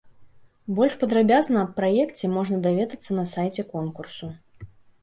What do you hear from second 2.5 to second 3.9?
даведацца на сайце